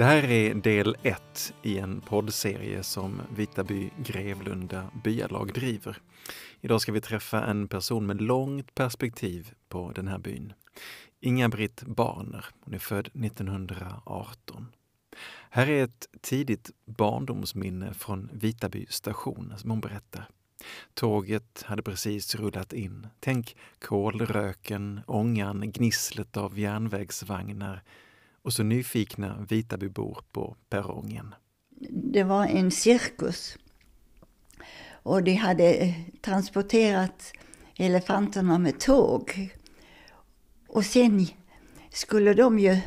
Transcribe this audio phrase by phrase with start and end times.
[0.00, 5.98] Det här är del ett i en poddserie som Vitaby Grevlunda byalag driver.
[6.60, 10.52] Idag ska vi träffa en person med långt perspektiv på den här byn.
[11.20, 12.44] Inga-Britt Barner.
[12.60, 14.66] Hon är född 1918.
[15.50, 20.28] Här är ett tidigt barndomsminne från Vitaby station som hon berättar.
[20.94, 23.06] Tåget hade precis rullat in.
[23.20, 27.82] Tänk kolröken, ångan, gnisslet av järnvägsvagnar
[28.42, 31.34] och så nyfikna Vitabybor på perrongen.
[31.90, 33.58] Det var en cirkus.
[35.02, 37.32] Och de hade transporterat
[37.76, 39.50] elefanterna med tåg.
[40.68, 41.26] Och sen
[41.90, 42.78] skulle de ju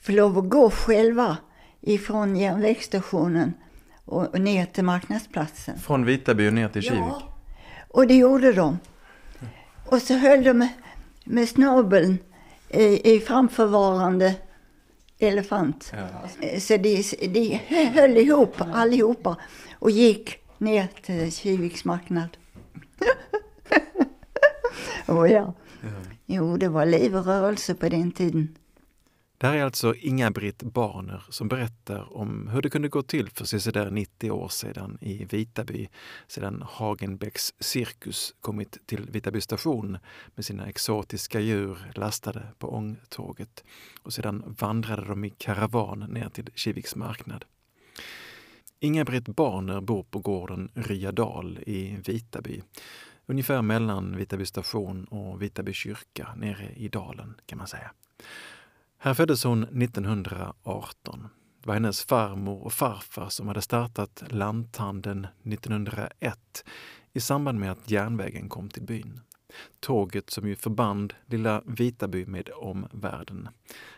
[0.00, 1.36] få lov att gå själva
[1.80, 3.54] ifrån järnvägsstationen
[4.04, 5.78] och ner till marknadsplatsen.
[5.78, 6.98] Från Vitaby och ner till Kivik?
[6.98, 7.22] Ja,
[7.88, 8.78] och det gjorde de.
[9.86, 10.68] Och så höll de med,
[11.24, 12.18] med snabeln
[12.68, 14.34] i, i framförvarande
[15.18, 15.92] elefant.
[15.96, 16.58] Ja.
[16.60, 17.60] Så de, de
[17.94, 19.36] höll ihop allihopa
[19.72, 22.36] och gick ner till Kiviks marknad.
[25.06, 25.54] oh ja.
[25.80, 25.88] ja.
[26.26, 28.56] Jo, det var liv och rörelse på den tiden.
[29.40, 33.44] Det här är alltså Inga-Britt Barner som berättar om hur det kunde gå till för
[33.44, 35.88] sådär 90 år sedan i Vitaby
[36.26, 39.98] sedan Hagenbäcks cirkus kommit till Vitaby station
[40.34, 43.64] med sina exotiska djur lastade på ångtåget.
[44.02, 47.44] Och sedan vandrade de i karavan ner till Kiviks marknad.
[48.80, 52.62] Inga-Britt Barner bor på gården Ryadal i Vitaby.
[53.26, 57.90] Ungefär mellan Vitaby station och Vitaby kyrka nere i dalen kan man säga.
[59.00, 61.28] Här föddes hon 1918.
[61.60, 66.64] Det var hennes farmor och farfar som hade startat lanthandeln 1901
[67.12, 69.20] i samband med att järnvägen kom till byn.
[69.80, 73.48] Tåget som ju förband lilla Vitaby med omvärlden.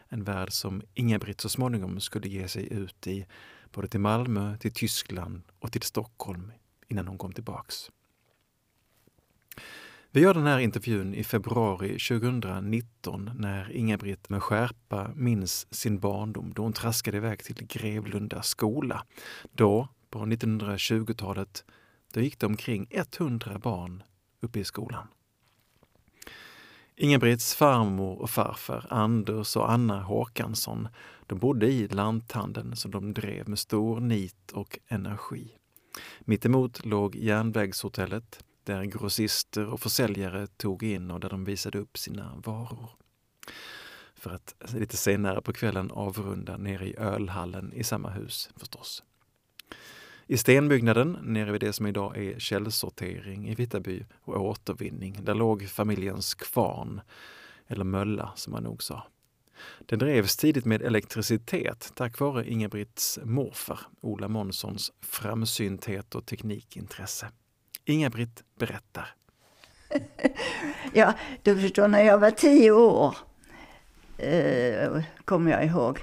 [0.09, 3.27] En värld som Inga-Britt så småningom skulle ge sig ut i,
[3.72, 6.53] både till Malmö, till Tyskland och till Stockholm
[6.89, 7.91] innan hon kom tillbaks.
[10.12, 16.53] Vi gör den här intervjun i februari 2019 när Inga-Britt med skärpa minns sin barndom
[16.54, 19.04] då hon traskade iväg till Grevlunda skola.
[19.53, 21.65] Då, på 1920-talet,
[22.12, 24.03] då gick det omkring 100 barn
[24.41, 25.06] uppe i skolan.
[26.97, 30.88] Inga-Britts farmor och farfar, Anders och Anna Håkansson,
[31.27, 35.56] de bodde i lanthandeln som de drev med stor nit och energi.
[36.21, 42.43] Mittemot låg järnvägshotellet där grossister och försäljare tog in och där de visade upp sina
[42.44, 42.91] varor.
[44.15, 49.03] För att lite senare på kvällen avrunda nere i ölhallen i samma hus förstås.
[50.26, 55.69] I stenbyggnaden, nere vid det som idag är källsortering i Vitaby och återvinning, där låg
[55.69, 57.00] familjens kvarn,
[57.66, 59.06] eller mölla som man nog sa.
[59.87, 67.31] Den drevs tidigt med elektricitet tack vare Inga-Britts morfar, Ola Månssons framsynthet och teknikintresse.
[67.93, 69.15] Inga-Britt berättar.
[70.93, 73.17] ja, du förstår, när jag var tio år,
[74.19, 75.99] eh, kommer jag ihåg,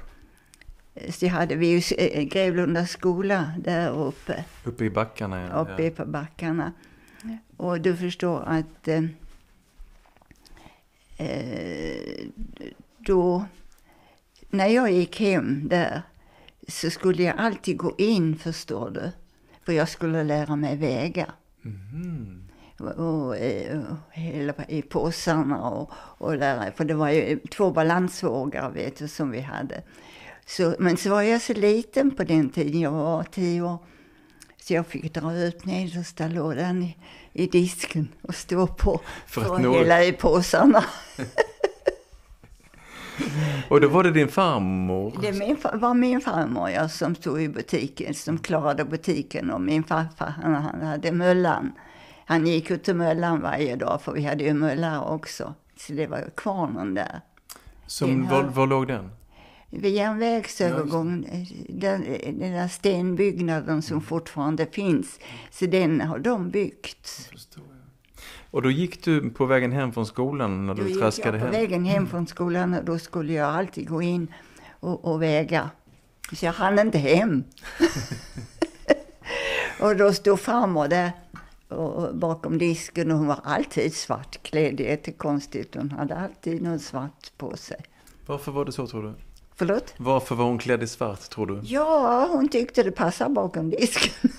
[1.10, 4.46] så hade vi ju eh, Grevlunda skola där uppe.
[4.64, 5.48] Uppe i backarna?
[5.48, 5.62] Ja.
[5.62, 5.92] Uppe ja.
[5.92, 6.74] på backarna.
[7.58, 9.04] Och du förstår att eh,
[11.18, 12.26] eh,
[12.98, 13.46] då,
[14.50, 16.02] när jag gick hem där,
[16.68, 19.12] så skulle jag alltid gå in, förstår du.
[19.66, 21.32] För jag skulle lära mig vägar.
[21.94, 22.44] Mm.
[22.98, 23.36] Och,
[24.10, 29.32] hälla i påsarna och, och lära, för det var ju två balansvågar vet du, som
[29.32, 29.84] vi hade.
[30.46, 33.78] Så, men så var jag så liten på den tiden, jag var tio år.
[34.58, 36.98] Så jag fick dra ut nedersta lådan i,
[37.34, 40.84] i disken och stå på för att, för att hälla i påsarna.
[43.70, 45.14] Och då var det din farmor?
[45.22, 49.52] Det min, var min farmor ja, som stod i butiken, som klarade butiken.
[49.52, 51.72] Och min farfar, han, han hade möllan.
[52.26, 55.54] Han gick ut till möllan varje dag, för vi hade ju möllar också.
[55.78, 57.22] Så det var kvarnen där.
[57.86, 59.10] Som, var, var låg den?
[59.70, 61.26] Vid järnvägsövergången,
[61.70, 65.20] den, den där stenbyggnaden som fortfarande finns.
[65.52, 67.30] Så den har de byggt.
[68.52, 71.48] Och då gick du på vägen hem från skolan när du då traskade hem?
[71.48, 74.34] på vägen hem från skolan och då skulle jag alltid gå in
[74.80, 75.70] och, och väga.
[76.34, 77.44] Så jag hann inte hem.
[79.80, 81.12] och då stod farmor där
[81.68, 84.76] och, bakom disken och hon var alltid svartklädd.
[84.76, 85.76] Det är jättekonstigt.
[85.76, 87.78] Hon hade alltid något svart på sig.
[88.26, 89.14] Varför var det så tror du?
[89.56, 89.94] Förlåt?
[89.98, 91.62] Varför var hon klädd i svart tror du?
[91.64, 94.32] Ja, hon tyckte det passade bakom disken.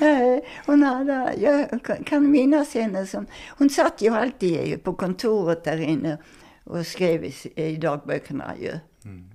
[0.00, 1.68] Eh, hon hade, jag
[2.06, 3.26] kan minnas henne som,
[3.58, 6.18] hon satt ju alltid på kontoret där inne
[6.64, 8.78] och skrev i, i dagböckerna ju.
[9.04, 9.30] Mm.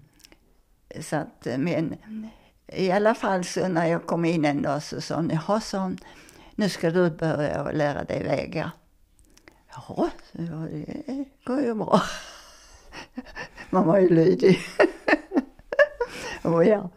[1.01, 1.95] Så att, men
[2.67, 5.79] i alla fall så när jag kom in en dag så sa hon, jaha, sa
[5.79, 5.97] hon,
[6.55, 8.71] nu ska du börja lära dig vägar.
[9.75, 12.01] Ja, det går ju bra.
[13.69, 14.59] Man var ju lydig.
[16.43, 16.89] oh, ja.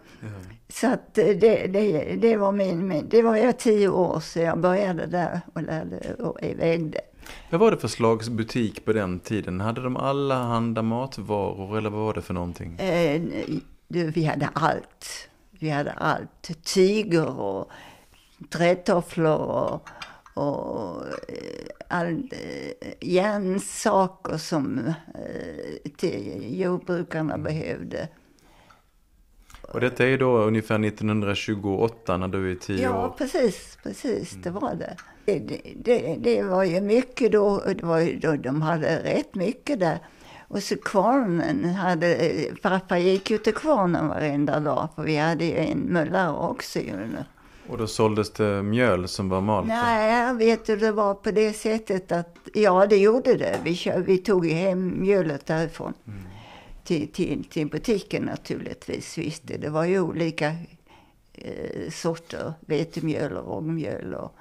[0.69, 1.35] Så att det,
[1.67, 6.15] det, det var min, det var jag tio år så jag började där och lärde
[6.19, 7.01] och vägde.
[7.51, 9.61] Vad var det för slags butik på den tiden?
[9.61, 12.79] Hade de alla handa matvaror eller vad var det för någonting?
[12.79, 13.23] Eh,
[13.89, 15.29] vi hade allt.
[15.51, 16.51] Vi hade allt.
[16.75, 17.71] Tyger och
[18.51, 19.89] trätofflor och,
[20.35, 27.45] och eh, all, eh, järnsaker som eh, till jordbrukarna mm.
[27.45, 28.09] behövde.
[29.73, 32.95] Och detta är då ungefär 1928 när du är tio ja, år?
[32.95, 34.97] Ja, precis, precis, det var det.
[35.25, 35.39] Det,
[35.85, 36.17] det.
[36.19, 39.99] det, var ju mycket då, det var ju då, de hade rätt mycket där.
[40.49, 45.57] Och så kvarnen hade, pappa gick ju till kvarnen varenda dag, för vi hade ju
[45.57, 46.93] en möllare också ju.
[47.69, 49.69] Och då såldes det mjöl som var malt?
[49.69, 53.61] Nej, vet du, det var på det sättet att, ja det gjorde det.
[53.65, 55.95] Vi, vi tog ju hem mjölet därifrån.
[56.07, 56.19] Mm
[56.89, 59.19] till, till, till butiken naturligtvis.
[59.19, 60.57] Visst, det var ju olika
[61.33, 64.37] eh, sorter, vetemjöl och rågmjöl och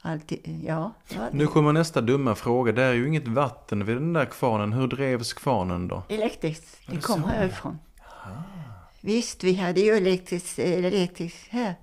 [0.00, 0.32] allt.
[0.64, 0.92] Ja,
[1.32, 2.72] nu kommer nästa dumma fråga.
[2.72, 4.72] Det är ju inget vatten vid den där kvarnen.
[4.72, 6.02] Hur drevs kvarnen då?
[6.08, 6.78] Elektriskt.
[6.86, 7.28] Det kom så?
[7.28, 7.78] härifrån.
[8.24, 8.42] Aha.
[9.00, 11.74] Visst, vi hade ju elektriskt, elektriskt här.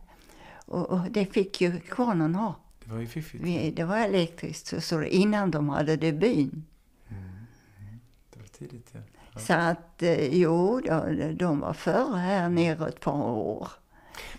[0.65, 2.55] Och, och, det fick ju kvarnen ha.
[2.83, 3.43] Det var ju fiffigt.
[3.43, 6.65] Vi, det var elektriskt, så, så innan de hade det byn.
[7.09, 7.23] Mm.
[7.23, 7.99] Mm.
[8.33, 8.99] Det var tidigt, ja.
[9.35, 13.67] Så att eh, jo, de, de var före här nere ett par år.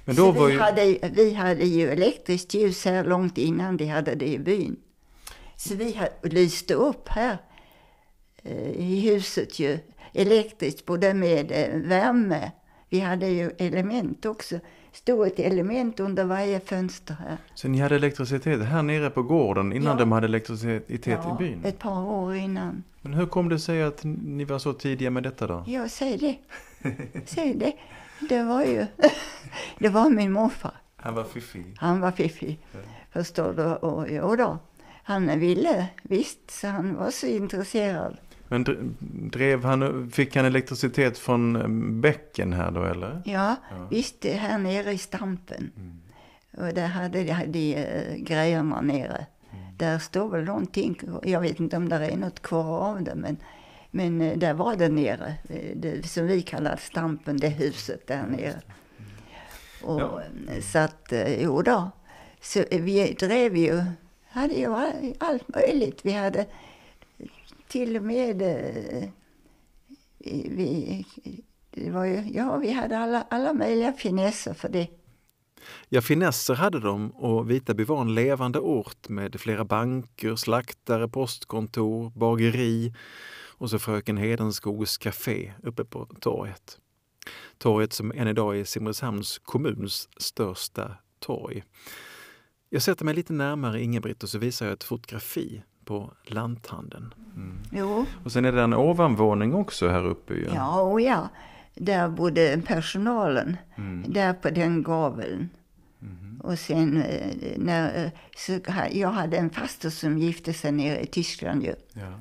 [0.04, 0.58] Men då var vi, ju...
[0.58, 4.76] hade, vi hade ju elektriskt ljus här långt innan de hade det i byn.
[5.56, 7.38] Så vi hade, lyste upp här
[8.42, 9.78] eh, i huset ju
[10.12, 12.52] elektriskt, både med eh, värme.
[12.88, 14.60] Vi hade ju element också.
[14.92, 17.36] Stod ett element under varje fönster här.
[17.54, 19.98] Så ni hade elektricitet här nere på gården innan ja.
[19.98, 21.64] de hade elektricitet ja, i byn?
[21.64, 22.82] ett par år innan.
[23.00, 25.64] Men hur kom det sig att ni var så tidiga med detta då?
[25.66, 26.36] Ja, säg det.
[27.26, 27.72] säg det.
[28.28, 28.86] Det var ju,
[29.78, 30.74] det var min morfar.
[30.96, 31.74] Han var fiffig?
[31.76, 32.78] Han var fiffig, ja.
[33.12, 33.64] förstår du.
[33.64, 34.58] Och jo då,
[35.02, 38.16] han ville visst, så han var så intresserad.
[38.52, 38.96] Men
[39.30, 41.68] drev han, fick han elektricitet från eh,
[42.00, 43.22] bäcken här då eller?
[43.24, 43.88] Ja, ja.
[43.90, 45.70] visst här nere i Stampen.
[45.76, 46.68] Mm.
[46.68, 49.26] Och där hade de, de uh, grejerna nere.
[49.52, 49.76] Mm.
[49.76, 53.36] Där står väl någonting, jag vet inte om det är något kvar av det men,
[53.90, 55.34] men uh, där var det nere.
[55.74, 58.60] Det, som vi kallar Stampen, det huset där nere.
[58.60, 58.62] Mm.
[59.82, 60.22] Och, ja.
[60.62, 61.90] Så att, jo då.
[62.40, 63.84] Så vi drev ju,
[64.28, 64.74] hade ju
[65.18, 66.00] allt möjligt.
[66.02, 66.46] Vi hade
[67.72, 69.08] till och med eh,
[70.50, 71.06] vi,
[71.70, 74.88] det var ju, ja, vi hade alla, alla möjliga finesser för det.
[75.88, 82.10] Ja, finesser hade de och Vitaby var en levande ort med flera banker, slaktare, postkontor,
[82.10, 82.94] bageri
[83.48, 86.78] och så fröken Hedenskogs café uppe på torget.
[87.58, 91.64] Torget som än idag är Simrishamns kommuns största torg.
[92.68, 97.14] Jag sätter mig lite närmare Ingebritt och så visar jag ett fotografi på lanthandeln.
[97.36, 97.58] Mm.
[97.72, 98.06] Jo.
[98.24, 100.48] Och sen är det en ovanvåning också här uppe ju.
[100.54, 101.28] Ja, och ja.
[101.74, 103.56] Där bodde personalen.
[103.76, 104.12] Mm.
[104.12, 105.48] Där på den gaveln.
[106.02, 106.40] Mm.
[106.40, 108.58] Och sen eh, när, så,
[108.90, 111.74] jag hade en faster som gifte sig nere i Tyskland ju.
[111.92, 112.12] Ja.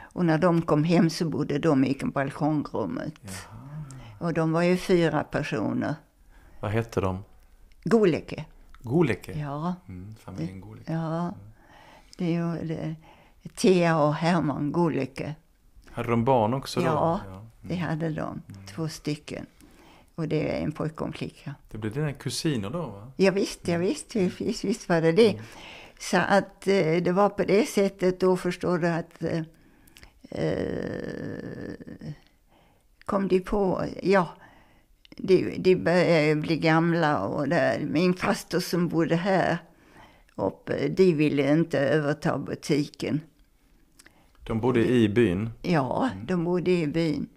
[0.00, 3.14] Och när de kom hem så bodde de i balkongrummet.
[3.22, 3.84] Jaha.
[4.18, 5.94] Och de var ju fyra personer.
[6.60, 7.24] Vad hette de?
[7.84, 8.44] Goleke.
[8.82, 9.38] Goleke?
[9.38, 9.74] Ja.
[9.88, 10.92] Mm, familjen Goleke.
[10.92, 11.20] Ja.
[11.20, 11.34] Mm.
[12.18, 12.94] Det gjorde
[13.54, 15.34] Thea och Herman Goleke.
[15.90, 16.86] Hade de barn också då?
[16.86, 17.32] Ja, ja.
[17.32, 17.46] Mm.
[17.60, 18.42] det hade de.
[18.48, 18.66] Mm.
[18.74, 19.46] Två stycken.
[20.14, 21.54] Och det är en pojke och en flicka.
[21.70, 22.86] Det blev dina kusiner då?
[22.86, 23.12] Va?
[23.16, 25.30] Ja, visst, ja, visst, visst, visst var det det.
[25.30, 25.44] Mm.
[25.98, 29.42] Så att eh, det var på det sättet då förstår du att eh,
[30.30, 31.74] eh
[33.04, 34.28] kom de på, ja,
[35.16, 39.58] de, de började bli gamla och där, min faster som bodde här
[40.34, 43.20] uppe, de ville inte överta butiken.
[44.50, 45.50] De bodde i byn?
[45.62, 47.28] Ja, de bodde i byn.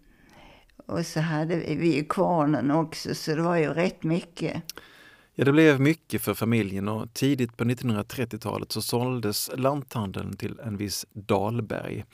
[0.86, 4.64] Och så hade vi kvarnen också, så det var ju rätt mycket.
[5.34, 10.78] Ja, det blev mycket för familjen och tidigt på 1930-talet så såldes lanthandeln till en
[10.78, 12.06] viss Dahlberg.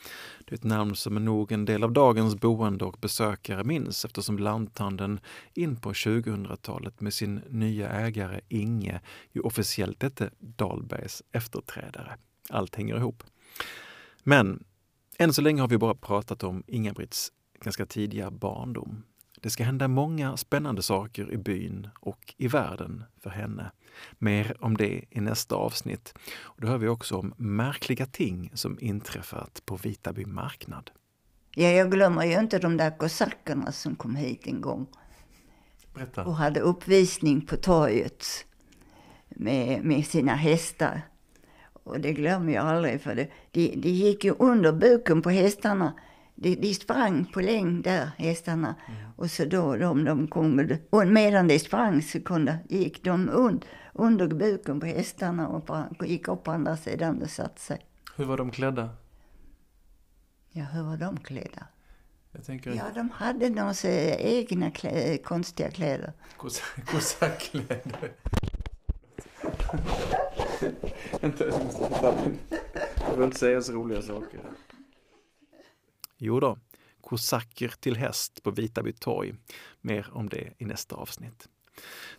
[0.44, 4.38] Det är ett namn som nog en del av dagens boende och besökare minns eftersom
[4.38, 5.20] lanthandeln
[5.54, 9.00] in på 2000-talet med sin nya ägare Inge
[9.32, 12.16] ju officiellt hette Dahlbergs efterträdare.
[12.50, 13.22] Allt hänger ihop.
[14.22, 14.64] Men
[15.20, 19.02] än så länge har vi bara pratat om Inga-Britts ganska tidiga barndom.
[19.40, 23.70] Det ska hända många spännande saker i byn och i världen för henne.
[24.18, 26.14] Mer om det i nästa avsnitt.
[26.40, 30.90] Och då hör vi också om märkliga ting som inträffat på Vitaby marknad.
[31.54, 34.86] Ja, jag glömmer ju inte de där kosackerna som kom hit en gång.
[35.94, 36.24] Berätta.
[36.24, 38.26] Och hade uppvisning på torget
[39.28, 41.02] med, med sina hästar.
[41.90, 45.92] Och det glömmer jag aldrig för det, de, de gick ju under buken på hästarna.
[46.34, 48.74] De, de sprang på längd där, hästarna.
[48.88, 49.10] Mm.
[49.16, 53.64] Och så då de, de kom, och medan de sprang så kunde, gick de und,
[53.92, 57.86] under buken på hästarna och gick upp på andra sidan och satte sig.
[58.16, 58.90] Hur var de klädda?
[60.50, 61.66] Ja, hur var de klädda?
[62.46, 62.70] Tänker...
[62.74, 63.74] Ja, de hade några
[64.18, 66.12] egna klä, konstiga kläder.
[66.86, 68.12] Kosackkläder.
[71.20, 71.44] Vänta,
[72.96, 74.40] jag får inte säga så roliga saker.
[76.16, 76.58] Jo då,
[77.00, 79.34] kosacker till häst på Vitaby torg.
[79.80, 81.48] Mer om det i nästa avsnitt.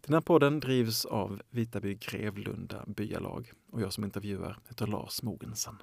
[0.02, 5.78] Den här podden drivs av Vitaby Grevlunda byalag och jag som intervjuar heter Lars Mogensen.